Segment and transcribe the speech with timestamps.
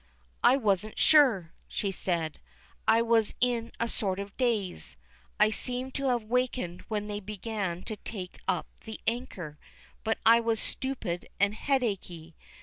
[0.43, 2.39] "I wasn't sure," she said.
[2.87, 4.97] "I was in a sort of daze:
[5.39, 9.59] I seemed to have awakened when they began to take up the anchor,
[10.03, 12.35] but I was stupid and headachy.